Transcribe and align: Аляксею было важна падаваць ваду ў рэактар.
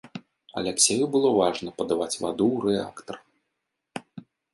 Аляксею 0.59 1.05
было 1.15 1.29
важна 1.39 1.73
падаваць 1.81 2.19
ваду 2.23 2.47
ў 2.55 2.79
рэактар. 2.79 3.21